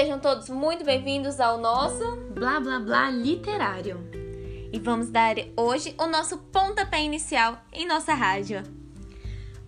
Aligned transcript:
Sejam 0.00 0.18
todos 0.18 0.48
muito 0.48 0.82
bem-vindos 0.82 1.38
ao 1.40 1.58
nosso 1.58 2.16
Blá 2.30 2.58
Blá 2.58 2.80
Blá 2.80 3.10
Literário. 3.10 4.00
E 4.72 4.78
vamos 4.78 5.10
dar 5.10 5.34
hoje 5.54 5.94
o 5.98 6.06
nosso 6.06 6.38
pontapé 6.38 7.04
inicial 7.04 7.62
em 7.70 7.86
nossa 7.86 8.14
rádio. 8.14 8.62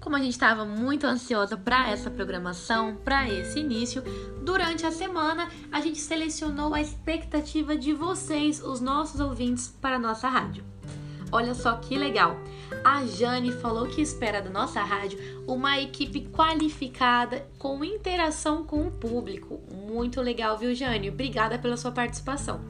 Como 0.01 0.17
a 0.17 0.19
gente 0.19 0.33
estava 0.33 0.65
muito 0.65 1.07
ansiosa 1.07 1.55
para 1.55 1.91
essa 1.91 2.11
programação, 2.11 2.97
para 2.97 3.29
esse 3.29 3.59
início, 3.59 4.03
durante 4.43 4.87
a 4.87 4.91
semana 4.91 5.51
a 5.71 5.83
gente 5.83 5.99
selecionou 5.99 6.73
a 6.73 6.81
expectativa 6.81 7.77
de 7.77 7.93
vocês, 7.93 8.63
os 8.65 8.81
nossos 8.81 9.21
ouvintes, 9.21 9.69
para 9.83 9.97
a 9.97 9.99
nossa 9.99 10.31
rádio. 10.31 10.72
Olha 11.33 11.55
só 11.55 11.77
que 11.77 11.97
legal! 11.97 12.39
A 12.85 13.07
Jane 13.07 13.53
falou 13.53 13.87
que 13.87 14.03
espera 14.03 14.43
da 14.43 14.51
nossa 14.51 14.83
rádio 14.83 15.19
uma 15.47 15.81
equipe 15.81 16.29
qualificada 16.29 17.49
com 17.59 17.83
interação 17.83 18.65
com 18.65 18.87
o 18.87 18.91
público. 18.91 19.59
Muito 19.89 20.21
legal, 20.21 20.59
viu, 20.59 20.75
Jane? 20.75 21.09
Obrigada 21.09 21.59
pela 21.59 21.79
sua 21.79 21.91
participação. 21.91 22.61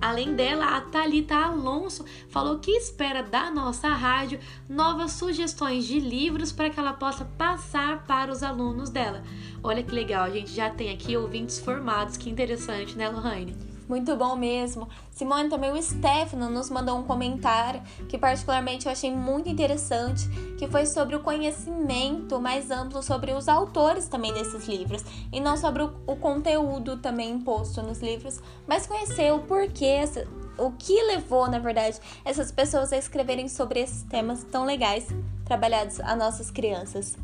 Além 0.00 0.34
dela, 0.34 0.76
a 0.76 0.80
Talita 0.80 1.36
Alonso 1.36 2.04
falou 2.28 2.58
que 2.58 2.72
espera 2.72 3.22
da 3.22 3.52
nossa 3.52 3.88
rádio 3.90 4.40
novas 4.68 5.12
sugestões 5.12 5.84
de 5.84 6.00
livros 6.00 6.50
para 6.50 6.70
que 6.70 6.80
ela 6.80 6.92
possa 6.92 7.24
passar 7.38 8.04
para 8.04 8.32
os 8.32 8.42
alunos 8.42 8.90
dela. 8.90 9.22
Olha 9.62 9.80
que 9.80 9.94
legal, 9.94 10.24
a 10.24 10.30
gente 10.30 10.50
já 10.50 10.68
tem 10.68 10.92
aqui 10.92 11.16
ouvintes 11.16 11.60
formados, 11.60 12.16
que 12.16 12.28
interessante, 12.28 12.98
né, 12.98 13.08
Lohane? 13.08 13.71
Muito 13.88 14.16
bom 14.16 14.36
mesmo. 14.36 14.88
Simone, 15.10 15.48
também 15.48 15.72
o 15.72 15.82
Stefano 15.82 16.48
nos 16.48 16.70
mandou 16.70 16.98
um 16.98 17.02
comentário 17.02 17.82
que 18.08 18.16
particularmente 18.16 18.86
eu 18.86 18.92
achei 18.92 19.14
muito 19.14 19.48
interessante, 19.48 20.28
que 20.58 20.66
foi 20.66 20.86
sobre 20.86 21.16
o 21.16 21.20
conhecimento 21.20 22.40
mais 22.40 22.70
amplo 22.70 23.02
sobre 23.02 23.32
os 23.32 23.48
autores 23.48 24.08
também 24.08 24.32
desses 24.32 24.66
livros, 24.66 25.04
e 25.32 25.40
não 25.40 25.56
sobre 25.56 25.82
o, 25.82 25.92
o 26.06 26.16
conteúdo 26.16 26.96
também 26.96 27.30
imposto 27.30 27.82
nos 27.82 28.00
livros, 28.00 28.40
mas 28.66 28.86
conhecer 28.86 29.32
o 29.32 29.40
porquê, 29.40 30.00
o 30.58 30.70
que 30.70 31.02
levou, 31.02 31.48
na 31.48 31.58
verdade, 31.58 31.98
essas 32.24 32.52
pessoas 32.52 32.92
a 32.92 32.96
escreverem 32.96 33.48
sobre 33.48 33.80
esses 33.80 34.02
temas 34.04 34.44
tão 34.44 34.64
legais 34.64 35.06
trabalhados 35.44 36.00
a 36.00 36.14
nossas 36.16 36.50
crianças. 36.50 37.16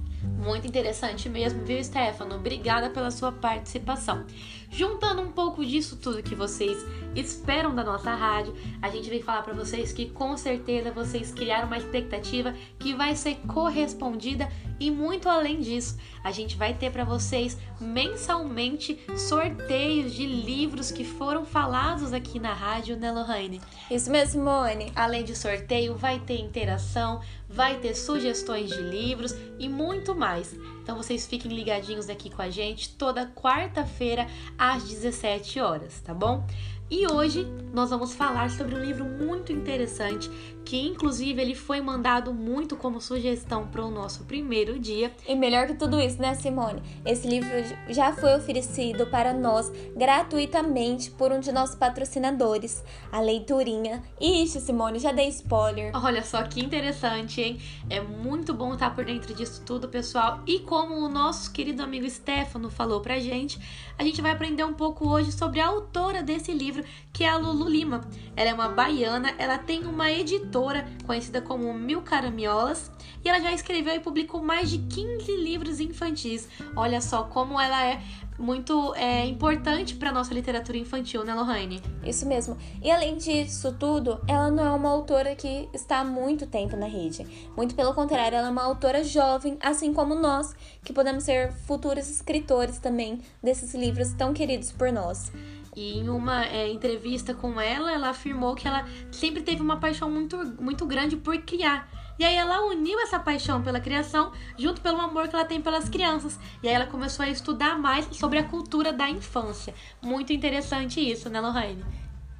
Muito 0.49 0.67
interessante 0.67 1.29
mesmo, 1.29 1.63
viu, 1.63 1.85
Stefano? 1.85 2.37
Obrigada 2.37 2.89
pela 2.89 3.11
sua 3.11 3.31
participação. 3.31 4.25
Juntando 4.71 5.21
um 5.21 5.31
pouco 5.31 5.63
disso 5.65 5.97
tudo 5.97 6.23
que 6.23 6.35
vocês 6.35 6.87
esperam 7.15 7.75
da 7.75 7.85
nossa 7.85 8.15
rádio, 8.15 8.55
a 8.81 8.89
gente 8.89 9.11
vem 9.11 9.21
falar 9.21 9.43
para 9.43 9.53
vocês 9.53 9.93
que 9.93 10.07
com 10.09 10.39
certeza 10.39 10.91
vocês 10.91 11.33
criaram 11.33 11.67
uma 11.67 11.77
expectativa 11.77 12.55
que 12.79 12.95
vai 12.95 13.15
ser 13.15 13.35
correspondida 13.47 14.49
e 14.81 14.91
muito 14.91 15.29
além 15.29 15.61
disso, 15.61 15.99
a 16.23 16.31
gente 16.31 16.57
vai 16.57 16.73
ter 16.73 16.93
para 16.93 17.05
vocês 17.05 17.59
mensalmente 17.81 19.01
sorteios 19.17 20.15
de 20.15 20.25
livros 20.25 20.93
que 20.93 21.05
foram 21.05 21.45
falados 21.45 22.13
aqui 22.13 22.39
na 22.39 22.55
rádio, 22.55 22.97
né, 22.97 23.11
Lohane? 23.11 23.61
Isso 23.91 24.11
mesmo, 24.11 24.33
Simone. 24.33 24.93
Além 24.95 25.25
de 25.25 25.35
sorteio, 25.35 25.97
vai 25.97 26.21
ter 26.21 26.39
interação, 26.39 27.21
vai 27.49 27.79
ter 27.79 27.95
sugestões 27.95 28.71
de 28.71 28.81
livros 28.81 29.35
e 29.59 29.69
muito 29.69 30.15
mais. 30.15 30.38
Então 30.83 30.97
vocês 30.97 31.27
fiquem 31.27 31.53
ligadinhos 31.53 32.09
aqui 32.09 32.31
com 32.31 32.43
a 32.43 32.51
gente 32.51 32.97
toda 32.97 33.27
quarta-feira 33.27 34.27
às 34.57 34.85
17 34.85 35.61
horas, 35.61 36.01
tá 36.01 36.15
bom? 36.15 36.47
E 36.91 37.07
hoje 37.07 37.47
nós 37.75 37.91
vamos 37.91 38.15
falar 38.15 38.51
sobre 38.51 38.75
um 38.75 38.83
livro 38.83 39.05
muito 39.05 39.53
interessante 39.53 40.31
que 40.69 40.87
inclusive 40.87 41.41
ele 41.41 41.55
foi 41.55 41.81
mandado 41.81 42.35
muito 42.35 42.77
como 42.77 43.01
sugestão 43.01 43.67
para 43.67 43.83
o 43.83 43.91
nosso 43.91 44.25
primeiro 44.25 44.79
dia. 44.79 45.11
E 45.27 45.35
melhor 45.35 45.67
que 45.67 45.73
tudo 45.73 45.99
isso, 45.99 46.21
né, 46.21 46.35
Simone? 46.35 46.83
Esse 47.07 47.27
livro 47.27 47.49
já 47.89 48.13
foi 48.13 48.37
oferecido 48.37 49.07
para 49.07 49.33
nós 49.33 49.73
gratuitamente 49.97 51.11
por 51.11 51.33
um 51.33 51.41
de 51.41 51.51
nossos 51.53 51.75
patrocinadores, 51.75 52.85
a 53.11 53.19
Leiturinha. 53.19 54.03
E 54.21 54.43
isso, 54.43 54.61
Simone, 54.61 54.99
já 54.99 55.11
dei 55.11 55.29
spoiler. 55.29 55.91
Olha 55.95 56.23
só 56.23 56.43
que 56.43 56.61
interessante, 56.61 57.41
hein? 57.41 57.59
É 57.89 58.03
muito 58.03 58.53
bom 58.53 58.75
estar 58.75 58.95
por 58.95 59.07
dentro 59.07 59.33
disso 59.33 59.63
tudo, 59.65 59.89
pessoal. 59.89 60.43
E 60.47 60.59
como 60.59 60.97
o 60.97 61.09
nosso 61.09 61.51
querido 61.51 61.83
amigo 61.83 62.09
Stefano 62.11 62.69
falou 62.69 63.01
pra 63.01 63.19
gente, 63.19 63.59
a 63.97 64.05
gente 64.05 64.21
vai 64.21 64.33
aprender 64.33 64.65
um 64.65 64.75
pouco 64.75 65.09
hoje 65.09 65.33
sobre 65.33 65.61
a 65.61 65.67
autora 65.67 66.23
desse 66.23 66.53
livro, 66.53 66.85
que 67.11 67.25
é 67.25 67.31
a 67.31 67.39
Lulu 67.39 67.67
Lima. 67.67 68.03
Ela 68.37 68.51
é 68.51 68.55
uma 68.55 68.69
baiana, 68.69 69.35
ela 69.39 69.57
tem 69.57 69.87
uma 69.87 70.11
editora 70.11 70.58
editora 70.59 70.85
conhecida 71.07 71.41
como 71.41 71.73
Mil 71.73 72.03
Caramiolas 72.03 72.91
e 73.25 73.29
ela 73.29 73.41
já 73.41 73.53
escreveu 73.53 73.95
e 73.95 74.01
publicou 74.01 74.43
mais 74.43 74.71
de 74.71 74.79
15 74.79 75.37
livros 75.37 75.81
infantis. 75.81 76.49
Olha 76.77 77.01
só 77.01 77.25
como 77.25 77.61
ela 77.61 77.85
é 77.85 78.01
muito 78.39 78.95
é, 78.95 79.27
importante 79.27 79.97
para 79.97 80.13
nossa 80.13 80.33
literatura 80.33 80.79
infantil, 80.79 81.25
né, 81.25 81.35
Lohane? 81.35 81.83
Isso 82.05 82.25
mesmo. 82.27 82.57
E 82.81 82.91
além 82.91 83.17
disso 83.17 83.75
tudo, 83.79 84.21
ela 84.29 84.49
não 84.51 84.65
é 84.65 84.71
uma 84.71 84.91
autora 84.91 85.35
que 85.35 85.69
está 85.75 85.99
há 85.99 86.05
muito 86.05 86.47
tempo 86.47 86.77
na 86.77 86.87
rede. 86.87 87.27
Muito 87.57 87.75
pelo 87.75 87.93
contrário, 87.95 88.39
ela 88.39 88.49
é 88.49 88.51
uma 88.51 88.63
autora 88.63 89.03
jovem, 89.03 89.59
assim 89.61 89.93
como 89.93 90.15
nós, 90.15 90.55
que 90.85 90.93
podemos 90.93 91.25
ser 91.25 91.53
futuros 91.67 92.09
escritores 92.09 92.79
também 92.79 93.21
desses 93.43 93.75
livros 93.75 94.13
tão 94.13 94.33
queridos 94.33 94.71
por 94.71 94.93
nós. 94.93 95.33
E 95.79 95.97
em 95.97 96.09
uma 96.09 96.45
é, 96.45 96.69
entrevista 96.69 97.33
com 97.33 97.61
ela, 97.61 97.93
ela 97.93 98.09
afirmou 98.09 98.53
que 98.57 98.67
ela 98.67 98.85
sempre 99.13 99.45
teve 99.45 99.63
uma 99.63 99.77
paixão 99.77 100.11
muito, 100.11 100.37
muito 100.61 100.85
grande 100.85 101.17
por 101.17 101.39
criar. 101.39 101.89
E 102.19 102.25
aí 102.25 102.35
ela 102.35 102.67
uniu 102.67 102.99
essa 102.99 103.17
paixão 103.17 103.63
pela 103.63 103.79
criação 103.79 104.33
junto 104.59 104.81
pelo 104.81 105.01
amor 105.01 105.29
que 105.29 105.37
ela 105.37 105.45
tem 105.45 105.63
pelas 105.63 105.89
crianças. 105.89 106.37
E 106.65 106.69
aí 106.69 106.75
ela 106.75 106.87
começou 106.87 107.25
a 107.25 107.29
estudar 107.29 107.79
mais 107.79 108.09
sobre 108.11 108.41
a 108.41 108.43
cultura 108.43 108.93
da 108.93 109.09
infância. 109.09 109.73
Muito 110.03 110.33
interessante 110.33 111.01
isso, 111.01 111.31
né, 111.31 111.41
Lohane? 111.41 111.85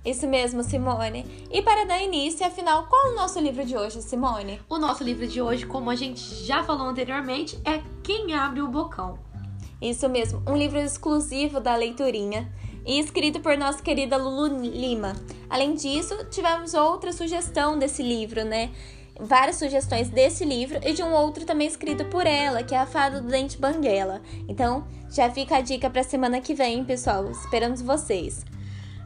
Isso 0.05 0.27
mesmo, 0.27 0.65
Simone. 0.65 1.25
E 1.49 1.63
para 1.63 1.85
dar 1.85 2.03
início, 2.03 2.45
afinal, 2.45 2.89
qual 2.89 3.07
é 3.07 3.11
o 3.13 3.15
nosso 3.15 3.39
livro 3.39 3.65
de 3.65 3.77
hoje, 3.77 4.03
Simone? 4.03 4.61
O 4.69 4.79
nosso 4.79 5.05
livro 5.05 5.29
de 5.29 5.41
hoje, 5.41 5.65
como 5.65 5.91
a 5.91 5.95
gente 5.95 6.21
já 6.45 6.65
falou 6.65 6.89
anteriormente, 6.89 7.57
é 7.65 7.81
Quem 8.03 8.35
Abre 8.35 8.63
o 8.63 8.69
Bocão. 8.69 9.17
Isso 9.81 10.09
mesmo, 10.09 10.43
um 10.45 10.57
livro 10.57 10.81
exclusivo 10.81 11.61
da 11.61 11.77
leiturinha 11.77 12.53
e 12.89 12.99
escrito 12.99 13.39
por 13.41 13.57
nossa 13.59 13.83
querida 13.83 14.17
Lulu 14.17 14.63
Lima. 14.63 15.13
Além 15.51 15.75
disso, 15.75 16.17
tivemos 16.31 16.73
outra 16.73 17.13
sugestão 17.13 17.79
desse 17.79 18.03
livro, 18.03 18.47
né? 18.47 18.71
Várias 19.21 19.57
sugestões 19.57 20.09
desse 20.09 20.43
livro 20.43 20.81
e 20.83 20.95
de 20.95 21.03
um 21.03 21.13
outro 21.13 21.45
também 21.45 21.69
escrito 21.69 22.07
por 22.07 22.27
ela, 22.27 22.63
que 22.63 22.75
é 22.75 22.79
a 22.79 22.87
Fada 22.87 23.21
do 23.21 23.29
Dente 23.29 23.59
Banguela. 23.59 24.23
Então, 24.49 24.89
já 25.11 25.29
fica 25.29 25.57
a 25.57 25.61
dica 25.61 25.91
para 25.91 26.03
semana 26.03 26.41
que 26.41 26.55
vem, 26.55 26.83
pessoal. 26.83 27.31
Esperamos 27.31 27.83
vocês. 27.83 28.43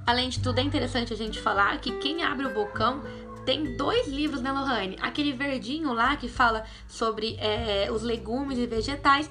Além 0.06 0.28
de 0.28 0.38
tudo, 0.38 0.60
é 0.60 0.62
interessante 0.62 1.12
a 1.12 1.16
gente 1.16 1.40
falar 1.40 1.80
que 1.80 1.98
quem 1.98 2.22
abre 2.22 2.46
o 2.46 2.54
bocão 2.54 3.02
tem 3.44 3.76
dois 3.76 4.06
livros, 4.06 4.40
né, 4.40 4.52
Lohane? 4.52 4.96
Aquele 5.00 5.32
verdinho 5.32 5.92
lá 5.92 6.14
que 6.16 6.28
fala 6.28 6.64
sobre 6.86 7.36
é, 7.40 7.90
os 7.90 8.02
legumes 8.02 8.58
e 8.58 8.66
vegetais 8.66 9.28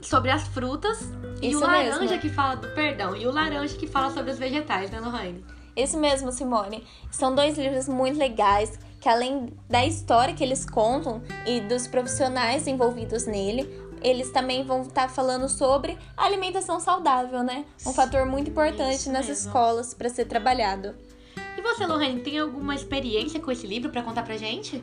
sobre 0.00 0.30
as 0.30 0.46
frutas 0.48 1.00
Isso 1.00 1.42
e 1.42 1.56
o 1.56 1.60
laranja 1.60 2.00
mesmo. 2.00 2.18
que 2.18 2.28
fala 2.28 2.54
do 2.56 2.68
perdão 2.68 3.16
e 3.16 3.26
o 3.26 3.32
laranja 3.32 3.76
que 3.76 3.86
fala 3.86 4.10
sobre 4.10 4.30
os 4.30 4.38
vegetais, 4.38 4.90
né, 4.90 5.00
Lohane? 5.00 5.44
Isso 5.76 5.98
mesmo, 5.98 6.32
Simone. 6.32 6.84
São 7.10 7.34
dois 7.34 7.58
livros 7.58 7.88
muito 7.88 8.18
legais 8.18 8.78
que 9.00 9.08
além 9.08 9.52
da 9.68 9.84
história 9.84 10.34
que 10.34 10.42
eles 10.42 10.68
contam 10.68 11.22
e 11.46 11.60
dos 11.60 11.86
profissionais 11.86 12.66
envolvidos 12.66 13.26
nele, 13.26 13.68
eles 14.02 14.30
também 14.30 14.64
vão 14.64 14.82
estar 14.82 15.02
tá 15.02 15.08
falando 15.08 15.48
sobre 15.48 15.98
alimentação 16.16 16.80
saudável, 16.80 17.42
né? 17.42 17.64
Um 17.86 17.92
fator 17.92 18.26
muito 18.26 18.50
importante 18.50 18.96
Isso 18.96 19.12
nas 19.12 19.26
mesmo. 19.26 19.46
escolas 19.46 19.94
para 19.94 20.08
ser 20.08 20.24
trabalhado. 20.24 20.94
E 21.56 21.62
você, 21.62 21.86
Lorraine, 21.86 22.20
tem 22.20 22.38
alguma 22.38 22.74
experiência 22.74 23.40
com 23.40 23.50
esse 23.50 23.66
livro 23.66 23.90
para 23.90 24.02
contar 24.02 24.22
pra 24.22 24.36
gente? 24.36 24.82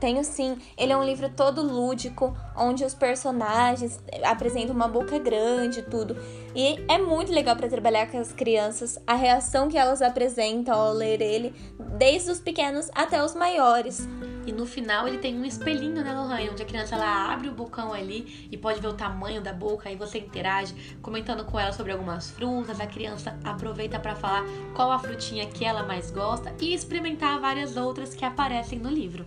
Tenho 0.00 0.22
sim. 0.24 0.58
Ele 0.76 0.92
é 0.92 0.96
um 0.96 1.04
livro 1.04 1.28
todo 1.28 1.62
lúdico, 1.62 2.36
onde 2.56 2.84
os 2.84 2.94
personagens 2.94 4.00
apresentam 4.24 4.74
uma 4.74 4.88
boca 4.88 5.18
grande 5.18 5.80
e 5.80 5.82
tudo. 5.82 6.16
E 6.54 6.84
é 6.88 6.98
muito 6.98 7.32
legal 7.32 7.56
para 7.56 7.68
trabalhar 7.68 8.10
com 8.10 8.18
as 8.18 8.32
crianças, 8.32 8.98
a 9.06 9.14
reação 9.14 9.68
que 9.68 9.78
elas 9.78 10.02
apresentam 10.02 10.78
ao 10.78 10.92
ler 10.92 11.20
ele, 11.20 11.54
desde 11.98 12.30
os 12.30 12.40
pequenos 12.40 12.90
até 12.94 13.22
os 13.24 13.34
maiores. 13.34 14.06
E 14.46 14.52
no 14.52 14.66
final 14.66 15.08
ele 15.08 15.16
tem 15.16 15.38
um 15.38 15.44
espelhinho, 15.44 16.04
né, 16.04 16.12
Lohane? 16.12 16.50
Onde 16.50 16.62
a 16.62 16.66
criança 16.66 16.94
ela 16.94 17.32
abre 17.32 17.48
o 17.48 17.52
bocão 17.52 17.94
ali 17.94 18.46
e 18.52 18.58
pode 18.58 18.78
ver 18.78 18.88
o 18.88 18.92
tamanho 18.92 19.40
da 19.40 19.54
boca. 19.54 19.88
Aí 19.88 19.96
você 19.96 20.18
interage, 20.18 20.98
comentando 21.00 21.44
com 21.44 21.58
ela 21.58 21.72
sobre 21.72 21.92
algumas 21.92 22.30
frutas. 22.30 22.78
A 22.78 22.86
criança 22.86 23.38
aproveita 23.42 23.98
para 23.98 24.14
falar 24.14 24.44
qual 24.74 24.92
a 24.92 24.98
frutinha 24.98 25.46
que 25.46 25.64
ela 25.64 25.82
mais 25.82 26.10
gosta 26.10 26.54
e 26.60 26.74
experimentar 26.74 27.40
várias 27.40 27.76
outras 27.76 28.14
que 28.14 28.24
aparecem 28.24 28.78
no 28.78 28.90
livro. 28.90 29.24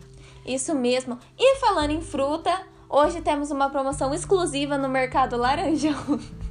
Isso 0.47 0.73
mesmo. 0.73 1.19
E 1.37 1.57
falando 1.57 1.91
em 1.91 2.01
fruta, 2.01 2.57
hoje 2.89 3.21
temos 3.21 3.51
uma 3.51 3.69
promoção 3.69 4.13
exclusiva 4.13 4.77
no 4.77 4.87
Mercado 4.87 5.37
Laranjão. 5.37 6.19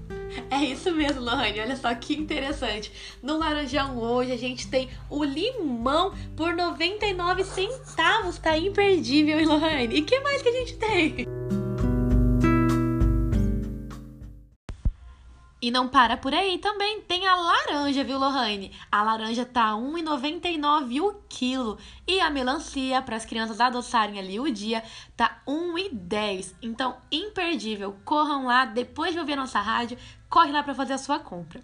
É 0.51 0.57
isso 0.57 0.93
mesmo, 0.93 1.23
Lohane. 1.23 1.61
Olha 1.61 1.77
só 1.77 1.95
que 1.95 2.15
interessante. 2.15 2.93
No 3.23 3.39
Laranjão 3.39 3.97
hoje 3.97 4.33
a 4.33 4.37
gente 4.37 4.69
tem 4.69 4.91
o 5.09 5.25
limão 5.25 6.13
por 6.37 6.55
99 6.55 7.43
centavos. 7.45 8.37
Tá 8.37 8.59
imperdível, 8.59 9.39
hein, 9.39 9.47
Lohane? 9.47 9.97
E 9.97 10.03
que 10.03 10.21
mais 10.21 10.43
que 10.43 10.49
a 10.49 10.53
gente 10.53 10.77
tem? 10.77 11.27
E 15.67 15.71
não 15.73 15.89
para 15.89 16.17
por 16.17 16.33
aí, 16.33 16.59
também 16.59 17.01
tem 17.01 17.27
a 17.27 17.35
laranja, 17.35 18.05
viu, 18.05 18.21
Lohane? 18.21 18.71
A 18.89 19.03
laranja 19.03 19.45
tá 19.45 19.75
R$ 19.75 19.81
1,99 19.81 21.01
o 21.01 21.15
quilo. 21.29 21.77
E 22.07 22.21
a 22.21 22.31
melancia, 22.31 23.03
para 23.03 23.17
as 23.17 23.25
crianças 23.25 23.61
adoçarem 23.61 24.17
ali 24.17 24.39
o 24.39 24.49
dia, 24.49 24.81
tá 25.17 25.43
R$ 25.45 25.53
1,10. 25.53 26.55
Então, 26.63 26.99
imperdível. 27.11 27.97
Corram 28.05 28.47
lá, 28.47 28.65
depois 28.65 29.13
de 29.13 29.19
ouvir 29.19 29.33
a 29.33 29.39
nossa 29.39 29.59
rádio, 29.59 29.99
corre 30.31 30.53
lá 30.53 30.63
para 30.63 30.73
fazer 30.73 30.93
a 30.93 30.99
sua 30.99 31.19
compra. 31.19 31.61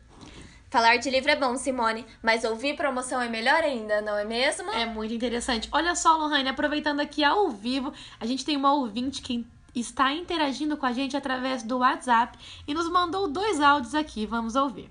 Falar 0.68 0.96
de 0.96 1.08
livro 1.08 1.30
é 1.30 1.36
bom, 1.36 1.56
Simone, 1.56 2.04
mas 2.20 2.42
ouvir 2.42 2.74
promoção 2.74 3.22
é 3.22 3.28
melhor 3.28 3.62
ainda, 3.62 4.00
não 4.02 4.18
é 4.18 4.24
mesmo? 4.24 4.72
É 4.72 4.84
muito 4.84 5.14
interessante. 5.14 5.68
Olha 5.70 5.94
só, 5.94 6.16
Lohane, 6.16 6.48
aproveitando 6.48 6.98
aqui 6.98 7.22
ao 7.22 7.50
vivo, 7.50 7.92
a 8.18 8.26
gente 8.26 8.44
tem 8.44 8.56
uma 8.56 8.74
ouvinte 8.74 9.22
que 9.22 9.46
está 9.80 10.12
interagindo 10.12 10.76
com 10.76 10.86
a 10.86 10.92
gente 10.92 11.16
através 11.16 11.62
do 11.62 11.78
WhatsApp 11.78 12.38
e 12.66 12.74
nos 12.74 12.88
mandou 12.88 13.28
dois 13.28 13.60
áudios 13.60 13.94
aqui. 13.94 14.26
Vamos 14.26 14.54
ouvir. 14.54 14.90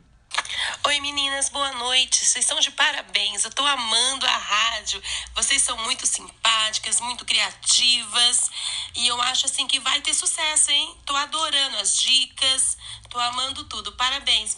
Oi 0.88 1.00
meninas, 1.00 1.50
boa 1.50 1.72
noite. 1.74 2.26
Vocês 2.26 2.44
estão 2.46 2.60
de 2.60 2.72
parabéns. 2.72 3.44
Eu 3.44 3.52
tô 3.52 3.66
amando 3.66 4.26
a 4.26 4.38
rádio. 4.38 5.02
Vocês 5.36 5.62
são 5.62 5.78
muito 5.84 6.06
simpáticas, 6.08 7.00
muito 7.02 7.26
criativas 7.26 8.50
e 8.96 9.08
eu 9.08 9.22
acho 9.22 9.46
assim 9.46 9.68
que 9.68 9.80
vai 9.80 10.02
ter 10.02 10.14
sucesso, 10.14 10.72
hein? 10.72 10.98
Tô 11.06 11.16
adorando 11.16 11.78
as 11.78 11.96
dicas, 11.98 12.78
tô 13.10 13.20
amando 13.20 13.64
tudo. 13.66 13.92
Parabéns. 13.94 14.58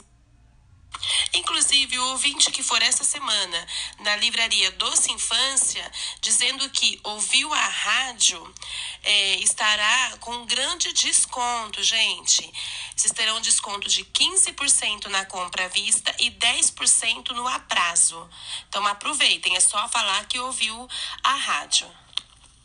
Inclusive, 1.33 1.97
o 1.99 2.09
ouvinte 2.09 2.51
que 2.51 2.63
for 2.63 2.81
essa 2.81 3.03
semana 3.03 3.67
na 3.99 4.15
livraria 4.17 4.71
Doce 4.71 5.11
Infância, 5.11 5.91
dizendo 6.21 6.69
que 6.69 6.99
ouviu 7.03 7.53
a 7.53 7.67
rádio, 7.67 8.53
é, 9.03 9.35
estará 9.37 10.17
com 10.19 10.31
um 10.31 10.45
grande 10.45 10.91
desconto, 10.93 11.83
gente. 11.83 12.51
Vocês 12.95 13.13
terão 13.13 13.41
desconto 13.41 13.87
de 13.89 14.05
15% 14.05 15.07
na 15.07 15.25
compra 15.25 15.65
à 15.65 15.67
vista 15.67 16.15
e 16.19 16.31
10% 16.31 17.31
no 17.31 17.47
aprazo. 17.47 18.29
Então 18.69 18.85
aproveitem, 18.87 19.55
é 19.55 19.59
só 19.59 19.87
falar 19.89 20.25
que 20.27 20.39
ouviu 20.39 20.87
a 21.23 21.35
rádio. 21.35 21.89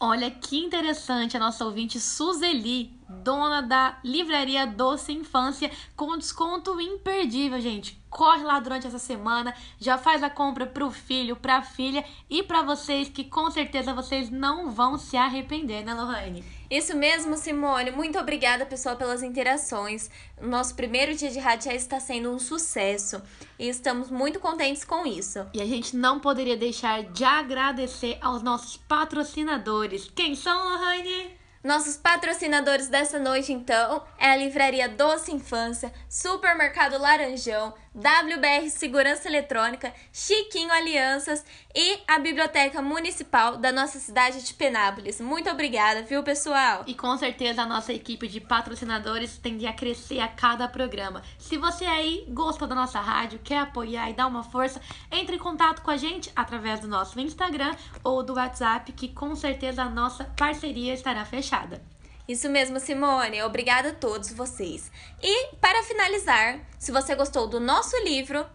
Olha 0.01 0.31
que 0.31 0.57
interessante 0.57 1.37
a 1.37 1.41
nossa 1.41 1.65
ouvinte 1.65 1.99
Suzeli, 1.99 2.97
dona 3.09 3.61
da 3.61 3.99
livraria 4.05 4.65
Doce 4.65 5.13
Infância, 5.13 5.73
com 5.97 6.17
desconto 6.17 6.81
imperdível, 6.81 7.61
gente. 7.61 8.01
Corre 8.09 8.45
lá 8.45 8.61
durante 8.61 8.87
essa 8.87 8.99
semana, 8.99 9.53
já 9.77 9.99
faz 9.99 10.23
a 10.23 10.31
compra 10.31 10.67
pro 10.67 10.89
filho, 10.93 11.35
pra 11.35 11.63
filha 11.63 12.05
e 12.31 12.45
para 12.45 12.63
vocês 12.63 13.09
que 13.09 13.25
com 13.25 13.51
certeza 13.51 13.93
vocês 13.93 14.31
não 14.31 14.71
vão 14.71 14.97
se 14.97 15.17
arrepender, 15.17 15.85
né, 15.85 15.93
Lohane? 15.93 16.45
Isso 16.71 16.95
mesmo, 16.95 17.37
Simone. 17.37 17.91
Muito 17.91 18.19
obrigada, 18.19 18.67
pessoal, 18.67 18.95
pelas 18.97 19.23
interações. 19.23 20.11
Nosso 20.39 20.75
primeiro 20.75 21.15
dia 21.15 21.31
de 21.31 21.39
rádio 21.39 21.71
já 21.71 21.75
está 21.75 21.99
sendo 21.99 22.31
um 22.31 22.39
sucesso 22.39 23.23
e 23.59 23.69
estamos 23.69 24.11
muito 24.11 24.39
contentes 24.39 24.85
com 24.85 25.07
isso. 25.07 25.47
E 25.55 25.63
a 25.63 25.67
gente 25.67 25.97
não 25.97 26.21
poderia 26.21 26.59
deixar 26.59 27.05
de 27.05 27.25
agradecer 27.25 28.19
aos 28.21 28.43
nossos 28.43 28.77
patrocinadores. 28.77 30.11
Quem 30.15 30.35
são, 30.35 30.69
Lohane? 30.69 31.39
Nossos 31.65 31.97
patrocinadores 31.97 32.89
dessa 32.89 33.19
noite, 33.19 33.53
então, 33.53 34.05
é 34.17 34.31
a 34.31 34.37
Livraria 34.37 34.89
Doce 34.89 35.33
Infância, 35.33 35.93
Supermercado 36.09 37.01
Laranjão, 37.01 37.75
WBR 37.95 38.69
Segurança 38.71 39.29
Eletrônica, 39.29 39.93
Chiquinho 40.13 40.71
Alianças 40.73 41.45
e 41.75 41.99
a 42.07 42.19
Biblioteca 42.19 42.81
Municipal 42.83 43.57
da 43.57 43.73
nossa 43.73 43.99
cidade 43.99 44.43
de 44.45 44.55
Penápolis. 44.55 45.21
Muito 45.21 45.51
obrigada, 45.51 46.03
viu, 46.03 46.23
pessoal? 46.23 46.85
E 46.87 46.95
com 46.95 47.17
certeza 47.17 47.63
a 47.63 47.67
nossa 47.67 47.93
equipe 47.93 48.29
de 48.29 48.41
patrocinadores 48.41 49.39
tende 49.39 49.67
a 49.67 49.73
crescer 49.73 50.21
a 50.21 50.29
cada 50.29 50.69
programa. 50.69 51.23
Se 51.39 51.57
você 51.57 51.85
aí 51.85 52.25
gosta 52.29 52.67
da 52.67 52.75
nossa 52.75 53.01
rádio, 53.01 53.41
quer 53.43 53.59
apoiar 53.59 54.11
e 54.11 54.15
dar 54.15 54.27
uma 54.27 54.43
força, 54.43 54.81
entre 55.11 55.37
em 55.37 55.39
contato 55.39 55.83
com 55.83 55.91
a 55.91 55.97
gente 55.97 56.31
através 56.35 56.81
do 56.81 56.89
nosso 56.89 57.19
Instagram 57.19 57.75
ou 58.05 58.23
do 58.23 58.35
WhatsApp, 58.35 58.93
que 58.93 59.09
com 59.09 59.35
certeza 59.35 59.83
a 59.83 59.91
nossa 59.91 60.25
parceria 60.37 60.95
estará 60.95 61.25
fechada. 61.25 61.83
Isso 62.29 62.51
mesmo, 62.51 62.79
Simone. 62.79 63.43
Obrigada 63.43 63.89
a 63.89 63.95
todos 63.95 64.31
vocês. 64.31 64.93
E 65.23 65.57
para 65.57 65.83
finalizar, 65.83 66.61
se 66.79 66.93
você 66.93 67.15
gostou 67.15 67.47
do 67.47 67.59
nosso 67.59 67.97
livro 68.05 68.47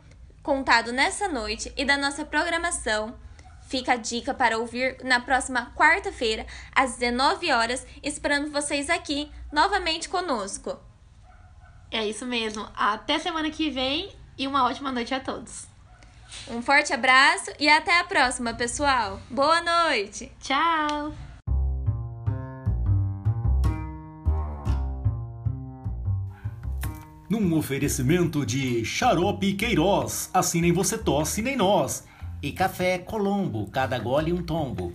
contado 0.44 0.94
nessa 0.94 1.28
noite 1.28 1.74
e 1.75 1.84
da 1.84 1.98
nossa 1.98 2.24
programação, 2.24 3.18
fica 3.68 3.94
a 3.94 3.96
dica 3.96 4.31
para 4.31 4.60
ouvir 4.60 4.98
na 5.04 5.20
próxima 5.20 5.74
quarta-feira, 5.75 6.46
às 6.75 6.98
19 6.98 7.52
horas, 7.52 7.88
esperando 8.04 8.52
vocês 8.52 8.92
aqui 8.92 9.31
novamente 9.52 10.08
conosco. 10.08 10.80
É 11.90 12.06
isso 12.06 12.28
mesmo. 12.28 12.70
Até 12.75 13.18
semana 13.18 13.50
que 13.50 13.72
vem 13.72 14.16
e 14.38 14.48
uma 14.48 14.66
ótima 14.66 14.92
noite 14.92 15.16
a 15.16 15.20
todos. 15.20 15.66
Um 16.48 16.62
forte 16.62 16.94
abraço 16.94 17.52
e 17.60 17.68
até 17.70 18.00
a 18.00 18.04
próxima, 18.04 18.54
pessoal. 18.54 19.20
Boa 19.30 19.62
noite. 19.62 20.31
Tchau. 20.40 21.23
Num 27.33 27.57
oferecimento 27.57 28.45
de 28.45 28.85
Xarope 28.85 29.53
Queiroz, 29.53 30.30
assim 30.31 30.62
nem 30.62 30.71
você 30.71 31.00
tosse 31.00 31.41
nem 31.41 31.56
nós, 31.56 32.03
e 32.44 32.51
Café 32.51 33.00
Colombo, 33.00 33.68
cada 33.71 33.97
gole 33.97 34.31
um 34.31 34.44
tombo. 34.44 34.94